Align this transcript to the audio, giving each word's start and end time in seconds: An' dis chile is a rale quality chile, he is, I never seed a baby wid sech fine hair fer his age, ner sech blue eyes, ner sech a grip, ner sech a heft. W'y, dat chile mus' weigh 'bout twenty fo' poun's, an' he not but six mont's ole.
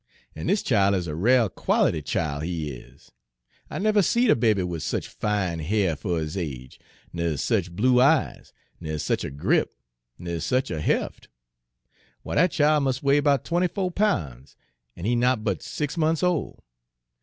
An' 0.35 0.47
dis 0.47 0.63
chile 0.63 0.97
is 0.97 1.05
a 1.05 1.13
rale 1.13 1.47
quality 1.47 2.01
chile, 2.01 2.47
he 2.47 2.71
is, 2.71 3.11
I 3.69 3.77
never 3.77 4.01
seed 4.01 4.31
a 4.31 4.35
baby 4.35 4.63
wid 4.63 4.81
sech 4.81 5.03
fine 5.03 5.59
hair 5.59 5.95
fer 5.95 6.17
his 6.17 6.35
age, 6.35 6.79
ner 7.13 7.37
sech 7.37 7.69
blue 7.69 8.01
eyes, 8.01 8.51
ner 8.79 8.97
sech 8.97 9.23
a 9.23 9.29
grip, 9.29 9.75
ner 10.17 10.39
sech 10.39 10.71
a 10.71 10.81
heft. 10.81 11.27
W'y, 12.25 12.33
dat 12.35 12.49
chile 12.49 12.79
mus' 12.81 13.03
weigh 13.03 13.19
'bout 13.19 13.45
twenty 13.45 13.67
fo' 13.67 13.91
poun's, 13.91 14.55
an' 14.95 15.05
he 15.05 15.15
not 15.15 15.43
but 15.43 15.61
six 15.61 15.95
mont's 15.97 16.23
ole. 16.23 16.63